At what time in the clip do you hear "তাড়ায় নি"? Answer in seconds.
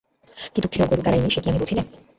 1.03-1.29